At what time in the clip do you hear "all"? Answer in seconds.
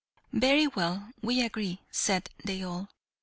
2.63-2.89